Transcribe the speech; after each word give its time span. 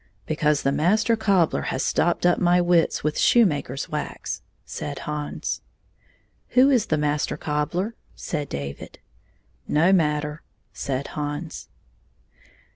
Because 0.25 0.63
the 0.63 0.71
Master 0.71 1.15
Cobbler 1.15 1.61
has 1.69 1.85
stopped 1.85 2.25
up 2.25 2.39
my 2.39 2.59
wits 2.59 3.03
with 3.03 3.19
shoe 3.19 3.45
maker's 3.45 3.87
wax," 3.87 4.41
said 4.65 4.97
Hans. 5.05 5.61
"Who 6.57 6.71
is 6.71 6.87
the 6.87 6.97
Master 6.97 7.37
Cobbler?" 7.37 7.93
said 8.15 8.49
David. 8.49 8.97
"No 9.67 9.93
matter," 9.93 10.41
said 10.73 11.09
Hans. 11.09 11.69